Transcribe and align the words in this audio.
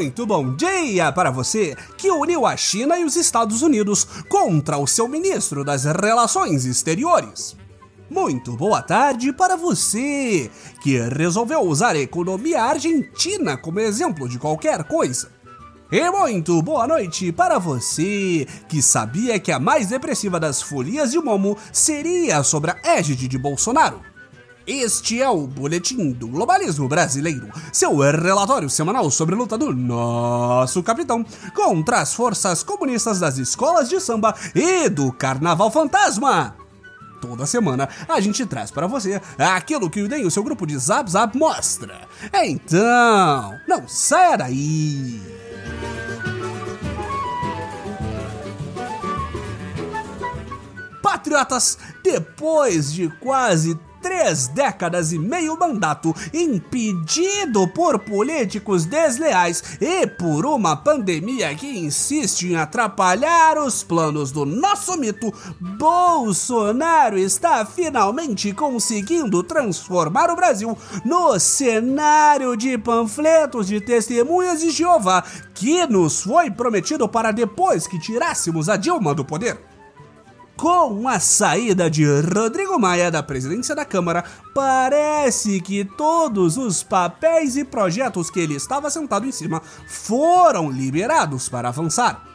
Muito 0.00 0.24
bom 0.24 0.56
dia 0.56 1.12
para 1.12 1.30
você 1.30 1.76
que 1.98 2.10
uniu 2.10 2.46
a 2.46 2.56
China 2.56 2.98
e 2.98 3.04
os 3.04 3.16
Estados 3.16 3.60
Unidos 3.60 4.06
contra 4.30 4.78
o 4.78 4.86
seu 4.86 5.06
ministro 5.06 5.62
das 5.62 5.84
Relações 5.84 6.64
Exteriores. 6.64 7.54
Muito 8.08 8.56
boa 8.56 8.80
tarde 8.80 9.30
para 9.30 9.56
você 9.56 10.50
que 10.82 10.98
resolveu 10.98 11.60
usar 11.60 11.96
a 11.96 11.98
economia 11.98 12.62
argentina 12.62 13.58
como 13.58 13.78
exemplo 13.78 14.26
de 14.26 14.38
qualquer 14.38 14.84
coisa. 14.84 15.30
E 15.92 16.10
muito 16.10 16.62
boa 16.62 16.86
noite 16.86 17.30
para 17.30 17.58
você 17.58 18.48
que 18.70 18.80
sabia 18.80 19.38
que 19.38 19.52
a 19.52 19.60
mais 19.60 19.88
depressiva 19.88 20.40
das 20.40 20.62
folias 20.62 21.10
de 21.10 21.18
Momo 21.18 21.58
seria 21.70 22.42
sobre 22.42 22.70
a 22.70 22.78
égide 22.96 23.28
de 23.28 23.36
Bolsonaro. 23.36 24.00
Este 24.72 25.20
é 25.20 25.28
o 25.28 25.48
Boletim 25.48 26.12
do 26.12 26.28
Globalismo 26.28 26.86
Brasileiro, 26.86 27.50
seu 27.72 27.96
relatório 27.96 28.70
semanal 28.70 29.10
sobre 29.10 29.34
a 29.34 29.38
luta 29.38 29.58
do 29.58 29.74
nosso 29.74 30.80
capitão 30.80 31.26
contra 31.52 31.98
as 31.98 32.14
forças 32.14 32.62
comunistas 32.62 33.18
das 33.18 33.36
escolas 33.36 33.88
de 33.88 33.98
samba 33.98 34.32
e 34.54 34.88
do 34.88 35.12
Carnaval 35.12 35.72
Fantasma. 35.72 36.54
Toda 37.20 37.46
semana 37.46 37.88
a 38.08 38.20
gente 38.20 38.46
traz 38.46 38.70
para 38.70 38.86
você 38.86 39.20
aquilo 39.36 39.90
que 39.90 40.06
nem 40.06 40.24
o 40.24 40.30
seu 40.30 40.44
grupo 40.44 40.64
de 40.64 40.78
Zap 40.78 41.10
Zap 41.10 41.36
mostra. 41.36 42.02
Então, 42.32 43.58
não 43.66 43.88
saia 43.88 44.36
daí! 44.36 45.20
Patriotas, 51.02 51.76
depois 52.04 52.92
de 52.92 53.08
quase 53.18 53.76
três 54.00 54.48
décadas 54.48 55.12
e 55.12 55.18
meio 55.18 55.58
mandato, 55.58 56.14
impedido 56.32 57.68
por 57.68 57.98
políticos 57.98 58.84
desleais 58.84 59.62
e 59.80 60.06
por 60.06 60.46
uma 60.46 60.76
pandemia 60.76 61.54
que 61.54 61.78
insiste 61.78 62.48
em 62.48 62.56
atrapalhar 62.56 63.58
os 63.58 63.82
planos 63.82 64.32
do 64.32 64.44
nosso 64.44 64.96
mito, 64.96 65.32
Bolsonaro 65.60 67.18
está 67.18 67.64
finalmente 67.64 68.52
conseguindo 68.52 69.42
transformar 69.42 70.30
o 70.30 70.36
Brasil 70.36 70.76
no 71.04 71.38
cenário 71.38 72.56
de 72.56 72.76
panfletos 72.78 73.66
de 73.66 73.80
testemunhas 73.80 74.60
de 74.60 74.70
Jeová 74.70 75.24
que 75.54 75.86
nos 75.86 76.22
foi 76.22 76.50
prometido 76.50 77.08
para 77.08 77.32
depois 77.32 77.86
que 77.86 77.98
tirássemos 77.98 78.68
a 78.68 78.76
Dilma 78.76 79.14
do 79.14 79.24
poder. 79.24 79.69
Com 80.60 81.08
a 81.08 81.18
saída 81.18 81.88
de 81.88 82.04
Rodrigo 82.04 82.78
Maia 82.78 83.10
da 83.10 83.22
presidência 83.22 83.74
da 83.74 83.82
Câmara, 83.82 84.22
parece 84.54 85.58
que 85.58 85.86
todos 85.86 86.58
os 86.58 86.82
papéis 86.82 87.56
e 87.56 87.64
projetos 87.64 88.28
que 88.28 88.40
ele 88.40 88.56
estava 88.56 88.90
sentado 88.90 89.26
em 89.26 89.32
cima 89.32 89.62
foram 89.88 90.70
liberados 90.70 91.48
para 91.48 91.68
avançar. 91.68 92.26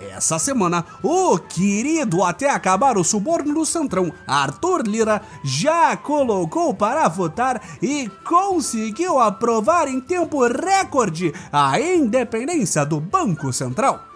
Essa 0.00 0.40
semana, 0.40 0.84
o 1.04 1.38
querido 1.38 2.24
até 2.24 2.50
acabar 2.50 2.98
o 2.98 3.04
suborno 3.04 3.54
do 3.54 3.64
Centrão, 3.64 4.12
Arthur 4.26 4.82
Lira, 4.82 5.22
já 5.44 5.96
colocou 5.96 6.74
para 6.74 7.06
votar 7.06 7.62
e 7.80 8.10
conseguiu 8.24 9.20
aprovar 9.20 9.86
em 9.86 10.00
tempo 10.00 10.44
recorde 10.48 11.32
a 11.52 11.80
independência 11.80 12.84
do 12.84 12.98
Banco 12.98 13.52
Central. 13.52 14.08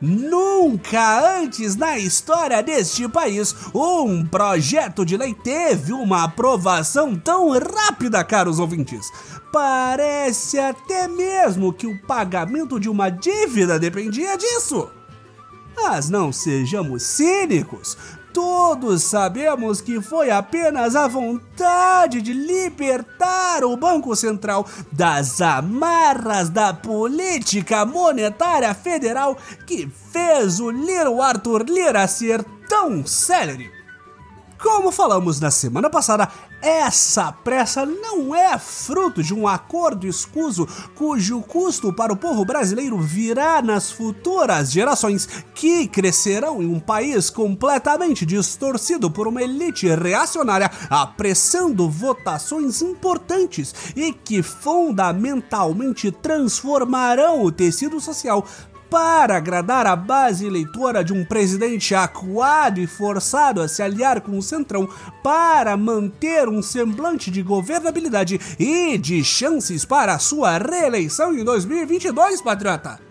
Nunca 0.00 1.38
antes 1.40 1.74
na 1.74 1.98
história 1.98 2.62
deste 2.62 3.08
país 3.08 3.54
um 3.74 4.24
projeto 4.24 5.04
de 5.04 5.16
lei 5.16 5.34
teve 5.34 5.92
uma 5.92 6.24
aprovação 6.24 7.16
tão 7.16 7.50
rápida, 7.50 8.22
caros 8.22 8.60
ouvintes. 8.60 9.10
Parece 9.52 10.58
até 10.58 11.08
mesmo 11.08 11.72
que 11.72 11.86
o 11.86 12.00
pagamento 12.02 12.78
de 12.78 12.88
uma 12.88 13.10
dívida 13.10 13.78
dependia 13.78 14.36
disso. 14.36 14.88
Mas 15.74 16.08
não 16.08 16.32
sejamos 16.32 17.02
cínicos. 17.02 17.96
Todos 18.40 19.02
sabemos 19.02 19.80
que 19.80 20.00
foi 20.00 20.30
apenas 20.30 20.94
a 20.94 21.08
vontade 21.08 22.22
de 22.22 22.32
libertar 22.32 23.64
o 23.64 23.76
Banco 23.76 24.14
Central 24.14 24.64
das 24.92 25.40
amarras 25.40 26.48
da 26.48 26.72
política 26.72 27.84
monetária 27.84 28.72
federal 28.74 29.36
que 29.66 29.90
fez 30.12 30.60
o 30.60 30.70
Liro 30.70 31.20
Arthur 31.20 31.64
Lira 31.68 32.06
ser 32.06 32.44
tão 32.68 33.04
célere. 33.04 33.77
Como 34.60 34.90
falamos 34.90 35.38
na 35.38 35.52
semana 35.52 35.88
passada, 35.88 36.28
essa 36.60 37.30
pressa 37.30 37.86
não 37.86 38.34
é 38.34 38.58
fruto 38.58 39.22
de 39.22 39.32
um 39.32 39.46
acordo 39.46 40.04
escuso 40.04 40.66
cujo 40.96 41.40
custo 41.42 41.92
para 41.92 42.12
o 42.12 42.16
povo 42.16 42.44
brasileiro 42.44 42.98
virá 42.98 43.62
nas 43.62 43.92
futuras 43.92 44.72
gerações 44.72 45.28
que 45.54 45.86
crescerão 45.86 46.60
em 46.60 46.66
um 46.66 46.80
país 46.80 47.30
completamente 47.30 48.26
distorcido 48.26 49.08
por 49.08 49.28
uma 49.28 49.40
elite 49.40 49.86
reacionária 49.86 50.68
apressando 50.90 51.88
votações 51.88 52.82
importantes 52.82 53.72
e 53.94 54.12
que 54.12 54.42
fundamentalmente 54.42 56.10
transformarão 56.10 57.44
o 57.44 57.52
tecido 57.52 58.00
social 58.00 58.44
para 58.90 59.36
agradar 59.36 59.86
a 59.86 59.94
base 59.94 60.46
eleitora 60.46 61.04
de 61.04 61.12
um 61.12 61.24
presidente 61.24 61.94
acuado 61.94 62.80
e 62.80 62.86
forçado 62.86 63.60
a 63.60 63.68
se 63.68 63.82
aliar 63.82 64.20
com 64.20 64.38
o 64.38 64.42
Centrão 64.42 64.88
para 65.22 65.76
manter 65.76 66.48
um 66.48 66.62
semblante 66.62 67.30
de 67.30 67.42
governabilidade 67.42 68.40
e 68.58 68.96
de 68.98 69.22
chances 69.22 69.84
para 69.84 70.14
a 70.14 70.18
sua 70.18 70.58
reeleição 70.58 71.34
em 71.34 71.44
2022, 71.44 72.40
patriota. 72.40 73.08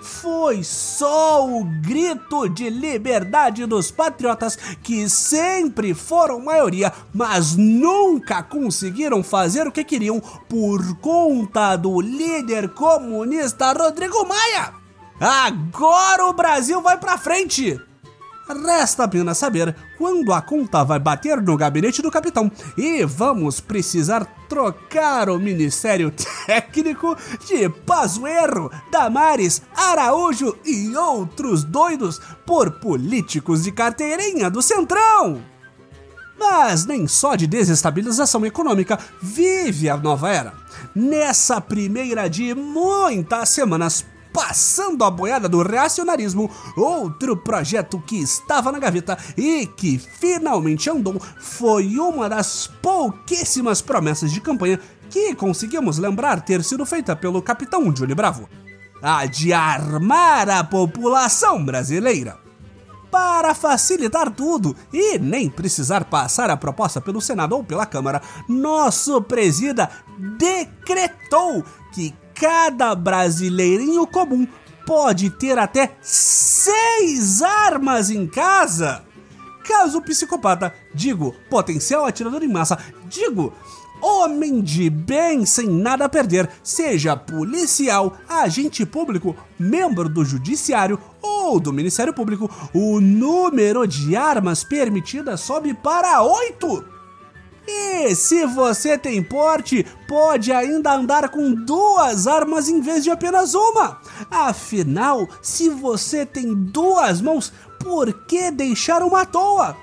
Foi 0.00 0.64
só 0.64 1.46
o 1.46 1.62
grito 1.62 2.48
de 2.48 2.70
liberdade 2.70 3.66
dos 3.66 3.90
patriotas 3.90 4.56
que 4.82 5.06
sempre 5.10 5.92
foram 5.92 6.40
maioria, 6.40 6.90
mas 7.12 7.54
nunca 7.54 8.42
conseguiram 8.42 9.22
fazer 9.22 9.66
o 9.66 9.72
que 9.72 9.84
queriam 9.84 10.18
por 10.48 10.98
conta 11.00 11.76
do 11.76 12.00
líder 12.00 12.70
comunista 12.70 13.72
Rodrigo 13.74 14.26
Maia. 14.26 14.79
Agora 15.20 16.24
o 16.24 16.32
Brasil 16.32 16.80
vai 16.80 16.96
pra 16.96 17.18
frente! 17.18 17.78
Resta 18.48 19.04
apenas 19.04 19.38
saber 19.38 19.76
quando 19.98 20.32
a 20.32 20.40
conta 20.40 20.82
vai 20.82 20.98
bater 20.98 21.40
no 21.42 21.56
gabinete 21.56 22.00
do 22.02 22.10
capitão 22.10 22.50
e 22.76 23.04
vamos 23.04 23.60
precisar 23.60 24.24
trocar 24.48 25.28
o 25.28 25.38
Ministério 25.38 26.10
Técnico 26.46 27.16
de 27.46 27.68
Pazuerro, 27.68 28.72
Damares, 28.90 29.62
Araújo 29.76 30.56
e 30.64 30.96
outros 30.96 31.62
doidos 31.62 32.20
por 32.46 32.72
políticos 32.80 33.62
de 33.62 33.72
carteirinha 33.72 34.50
do 34.50 34.62
Centrão. 34.62 35.42
Mas 36.38 36.86
nem 36.86 37.06
só 37.06 37.36
de 37.36 37.46
desestabilização 37.46 38.44
econômica 38.46 38.98
vive 39.20 39.90
a 39.90 39.96
nova 39.96 40.30
era. 40.30 40.54
Nessa 40.94 41.60
primeira 41.60 42.28
de 42.28 42.54
muitas 42.54 43.50
semanas 43.50 44.06
passando 44.32 45.04
a 45.04 45.10
boiada 45.10 45.48
do 45.48 45.62
reacionarismo, 45.62 46.50
outro 46.76 47.36
projeto 47.36 48.00
que 48.00 48.16
estava 48.16 48.72
na 48.72 48.78
gaveta 48.78 49.18
e 49.36 49.66
que 49.66 49.98
finalmente 49.98 50.88
andou 50.88 51.20
foi 51.38 51.98
uma 51.98 52.28
das 52.28 52.66
pouquíssimas 52.80 53.80
promessas 53.80 54.32
de 54.32 54.40
campanha 54.40 54.80
que 55.08 55.34
conseguimos 55.34 55.98
lembrar 55.98 56.40
ter 56.40 56.62
sido 56.62 56.86
feita 56.86 57.16
pelo 57.16 57.42
capitão 57.42 57.92
Johnny 57.92 58.14
Bravo. 58.14 58.48
A 59.02 59.26
de 59.26 59.52
armar 59.52 60.48
a 60.48 60.62
população 60.62 61.64
brasileira. 61.64 62.38
Para 63.10 63.54
facilitar 63.54 64.30
tudo 64.30 64.76
e 64.92 65.18
nem 65.18 65.50
precisar 65.50 66.04
passar 66.04 66.48
a 66.48 66.56
proposta 66.56 67.00
pelo 67.00 67.20
Senado 67.20 67.56
ou 67.56 67.64
pela 67.64 67.84
Câmara, 67.84 68.22
nosso 68.48 69.20
presida 69.22 69.90
decretou 70.38 71.64
que 71.92 72.14
cada 72.40 72.94
brasileirinho 72.94 74.06
comum 74.06 74.48
pode 74.86 75.28
ter 75.28 75.58
até 75.58 75.92
seis 76.00 77.42
armas 77.42 78.08
em 78.08 78.26
casa. 78.26 79.04
Caso 79.62 79.98
o 79.98 80.02
psicopata, 80.02 80.74
digo, 80.94 81.34
potencial 81.50 82.06
atirador 82.06 82.42
em 82.42 82.48
massa, 82.48 82.78
digo, 83.04 83.52
homem 84.00 84.62
de 84.62 84.88
bem 84.88 85.44
sem 85.44 85.68
nada 85.68 86.06
a 86.06 86.08
perder, 86.08 86.48
seja 86.62 87.14
policial, 87.14 88.16
agente 88.26 88.86
público, 88.86 89.36
membro 89.58 90.08
do 90.08 90.24
judiciário 90.24 90.98
ou 91.20 91.60
do 91.60 91.74
Ministério 91.74 92.14
Público, 92.14 92.50
o 92.72 93.02
número 93.02 93.86
de 93.86 94.16
armas 94.16 94.64
permitidas 94.64 95.42
sobe 95.42 95.74
para 95.74 96.22
oito. 96.22 96.99
E 97.72 98.14
se 98.14 98.46
você 98.46 98.98
tem 98.98 99.22
porte, 99.22 99.86
pode 100.08 100.50
ainda 100.50 100.94
andar 100.94 101.28
com 101.28 101.52
duas 101.52 102.26
armas 102.26 102.68
em 102.68 102.80
vez 102.80 103.04
de 103.04 103.10
apenas 103.10 103.54
uma. 103.54 104.00
Afinal, 104.30 105.28
se 105.40 105.68
você 105.68 106.26
tem 106.26 106.52
duas 106.54 107.20
mãos, 107.20 107.52
por 107.78 108.12
que 108.26 108.50
deixar 108.50 109.02
uma 109.02 109.22
à 109.22 109.26
toa? 109.26 109.76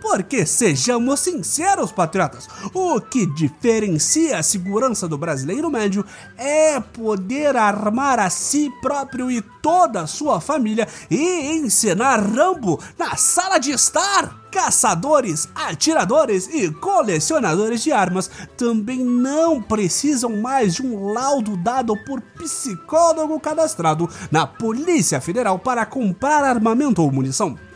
Porque 0.00 0.46
sejamos 0.46 1.20
sinceros, 1.20 1.90
patriotas, 1.90 2.48
o 2.72 3.00
que 3.00 3.26
diferencia 3.26 4.38
a 4.38 4.42
segurança 4.42 5.08
do 5.08 5.18
brasileiro 5.18 5.70
médio 5.70 6.04
é 6.36 6.78
poder 6.80 7.56
armar 7.56 8.18
a 8.18 8.30
si 8.30 8.70
próprio 8.80 9.30
e 9.30 9.42
toda 9.62 10.02
a 10.02 10.06
sua 10.06 10.40
família 10.40 10.86
e 11.10 11.52
ensinar 11.56 12.20
Rambo 12.20 12.80
na 12.96 13.16
sala 13.16 13.58
de 13.58 13.72
estar. 13.72 14.48
Caçadores, 14.50 15.46
atiradores 15.54 16.48
e 16.48 16.70
colecionadores 16.70 17.82
de 17.82 17.92
armas 17.92 18.30
também 18.56 19.04
não 19.04 19.60
precisam 19.60 20.40
mais 20.40 20.74
de 20.74 20.82
um 20.82 21.12
laudo 21.12 21.54
dado 21.58 21.94
por 22.04 22.22
psicólogo 22.38 23.38
cadastrado 23.38 24.08
na 24.30 24.46
Polícia 24.46 25.20
Federal 25.20 25.58
para 25.58 25.84
comprar 25.84 26.44
armamento 26.44 27.02
ou 27.02 27.12
munição. 27.12 27.67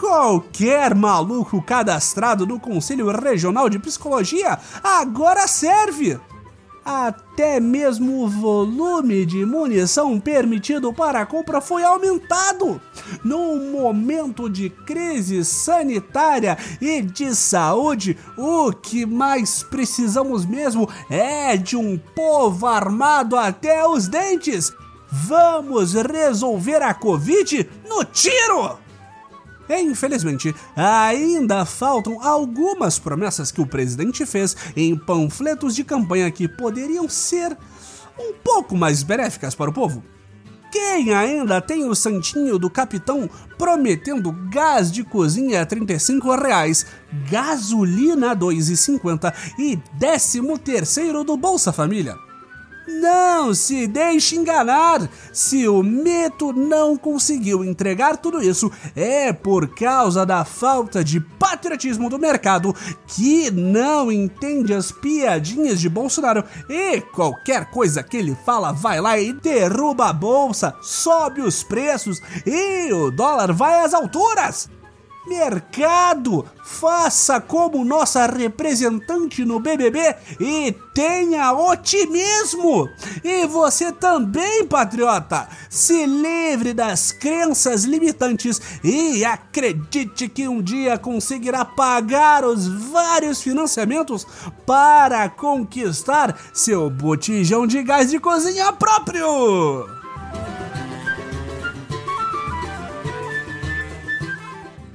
Qualquer 0.00 0.94
maluco 0.94 1.60
cadastrado 1.60 2.46
no 2.46 2.58
Conselho 2.58 3.10
Regional 3.10 3.68
de 3.68 3.78
Psicologia 3.78 4.58
agora 4.82 5.46
serve. 5.46 6.18
Até 6.82 7.60
mesmo 7.60 8.24
o 8.24 8.28
volume 8.28 9.26
de 9.26 9.44
munição 9.44 10.18
permitido 10.18 10.90
para 10.90 11.20
a 11.20 11.26
compra 11.26 11.60
foi 11.60 11.84
aumentado. 11.84 12.80
Num 13.22 13.70
momento 13.72 14.48
de 14.48 14.70
crise 14.70 15.44
sanitária 15.44 16.56
e 16.80 17.02
de 17.02 17.36
saúde, 17.36 18.16
o 18.38 18.72
que 18.72 19.04
mais 19.04 19.62
precisamos 19.62 20.46
mesmo 20.46 20.88
é 21.10 21.58
de 21.58 21.76
um 21.76 21.98
povo 21.98 22.66
armado 22.66 23.36
até 23.36 23.86
os 23.86 24.08
dentes. 24.08 24.72
Vamos 25.12 25.92
resolver 25.92 26.82
a 26.82 26.94
Covid 26.94 27.68
no 27.86 28.02
tiro! 28.02 28.89
Infelizmente, 29.78 30.54
ainda 30.74 31.64
faltam 31.64 32.20
algumas 32.22 32.98
promessas 32.98 33.52
que 33.52 33.60
o 33.60 33.66
presidente 33.66 34.26
fez 34.26 34.56
em 34.74 34.96
panfletos 34.96 35.74
de 35.74 35.84
campanha 35.84 36.30
que 36.30 36.48
poderiam 36.48 37.08
ser 37.08 37.56
um 38.18 38.32
pouco 38.42 38.76
mais 38.76 39.02
benéficas 39.02 39.54
para 39.54 39.70
o 39.70 39.72
povo. 39.72 40.02
Quem 40.70 41.12
ainda 41.12 41.60
tem 41.60 41.88
o 41.88 41.94
santinho 41.96 42.56
do 42.56 42.70
capitão 42.70 43.28
prometendo 43.58 44.30
gás 44.50 44.90
de 44.90 45.02
cozinha 45.02 45.62
a 45.62 45.66
35 45.66 46.36
reais, 46.36 46.86
gasolina 47.28 48.32
a 48.32 48.36
2,50 48.36 49.34
e 49.58 49.76
13 49.98 50.58
terceiro 50.58 51.24
do 51.24 51.36
Bolsa 51.36 51.72
Família? 51.72 52.29
Não 52.98 53.54
se 53.54 53.86
deixe 53.86 54.36
enganar! 54.36 55.08
Se 55.32 55.68
o 55.68 55.82
mito 55.82 56.52
não 56.52 56.96
conseguiu 56.96 57.64
entregar 57.64 58.16
tudo 58.16 58.42
isso, 58.42 58.70
é 58.96 59.32
por 59.32 59.68
causa 59.74 60.26
da 60.26 60.44
falta 60.44 61.04
de 61.04 61.20
patriotismo 61.20 62.10
do 62.10 62.18
mercado 62.18 62.74
que 63.06 63.50
não 63.50 64.10
entende 64.10 64.74
as 64.74 64.90
piadinhas 64.90 65.80
de 65.80 65.88
Bolsonaro 65.88 66.44
e 66.68 67.00
qualquer 67.00 67.70
coisa 67.70 68.02
que 68.02 68.16
ele 68.16 68.36
fala 68.44 68.72
vai 68.72 69.00
lá 69.00 69.18
e 69.18 69.32
derruba 69.32 70.08
a 70.08 70.12
bolsa, 70.12 70.74
sobe 70.82 71.40
os 71.40 71.62
preços 71.62 72.20
e 72.44 72.92
o 72.92 73.10
dólar 73.10 73.52
vai 73.52 73.84
às 73.84 73.94
alturas! 73.94 74.79
Mercado, 75.30 76.44
faça 76.64 77.40
como 77.40 77.84
nossa 77.84 78.26
representante 78.26 79.44
no 79.44 79.60
BBB 79.60 80.16
e 80.40 80.74
tenha 80.92 81.52
otimismo. 81.52 82.88
E 83.22 83.46
você 83.46 83.92
também, 83.92 84.66
patriota, 84.66 85.48
se 85.68 86.04
livre 86.04 86.74
das 86.74 87.12
crenças 87.12 87.84
limitantes 87.84 88.60
e 88.82 89.24
acredite 89.24 90.28
que 90.28 90.48
um 90.48 90.60
dia 90.60 90.98
conseguirá 90.98 91.64
pagar 91.64 92.44
os 92.44 92.66
vários 92.66 93.40
financiamentos 93.40 94.26
para 94.66 95.28
conquistar 95.28 96.36
seu 96.52 96.90
botijão 96.90 97.68
de 97.68 97.84
gás 97.84 98.10
de 98.10 98.18
cozinha 98.18 98.72
próprio. 98.72 99.99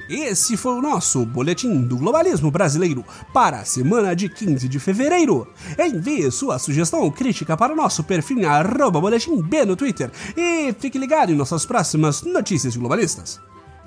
Esse 0.09 0.55
foi 0.55 0.73
o 0.73 0.81
nosso 0.81 1.25
Boletim 1.25 1.81
do 1.81 1.97
Globalismo 1.97 2.51
Brasileiro 2.51 3.03
para 3.33 3.61
a 3.61 3.65
semana 3.65 4.15
de 4.15 4.29
15 4.29 4.69
de 4.69 4.79
fevereiro. 4.79 5.47
Envie 5.79 6.29
sua 6.29 6.59
sugestão 6.59 7.01
ou 7.01 7.11
crítica 7.11 7.57
para 7.57 7.73
o 7.73 7.75
nosso 7.75 8.03
perfil 8.03 8.39
B 9.41 9.65
no 9.65 9.75
Twitter 9.75 10.11
e 10.37 10.73
fique 10.79 10.99
ligado 10.99 11.31
em 11.31 11.35
nossas 11.35 11.65
próximas 11.65 12.21
notícias 12.21 12.75
globalistas. 12.75 13.39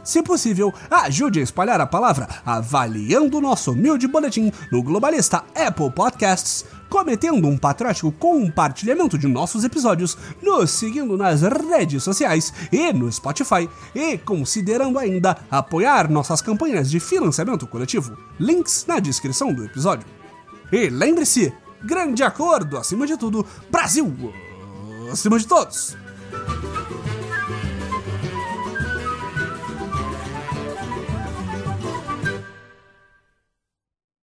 Se 0.09 0.23
possível, 0.23 0.73
ajude 0.91 1.39
a 1.39 1.43
espalhar 1.43 1.83
a 1.83 1.87
palavra 1.87 2.27
avaliando 2.43 3.37
o 3.37 3.41
nosso 3.43 3.73
humilde 3.73 4.09
boletim 4.09 4.51
no 4.73 4.83
Globalista 4.83 5.45
Apple 5.55 5.91
Podcasts, 5.91 6.65
cometendo 6.89 7.47
um 7.47 7.59
patriótico 7.59 8.11
compartilhamento 8.13 9.19
de 9.19 9.29
nossos 9.29 9.65
episódios, 9.65 10.17
nos 10.43 10.71
seguindo 10.71 11.15
nas 11.15 11.43
redes 11.43 12.03
sociais 12.03 12.55
e 12.73 12.91
no 12.91 13.13
Spotify, 13.13 13.69
e 13.95 14.17
considerando 14.17 14.99
ainda 14.99 15.37
apoiar 15.51 16.11
nossas 16.11 16.41
campanhas 16.41 16.91
de 16.91 16.99
financiamento 16.99 17.67
coletivo. 17.67 18.17
Links 18.41 18.87
na 18.89 19.01
descrição 19.01 19.53
do 19.53 19.63
episódio. 19.63 20.07
E 20.73 20.89
lembre-se, 20.89 21.53
grande 21.85 22.23
acordo 22.23 22.79
acima 22.79 23.07
de 23.07 23.19
tudo, 23.19 23.45
Brasil 23.71 24.33
acima 25.13 25.39
de 25.39 25.47
todos! 25.47 26.08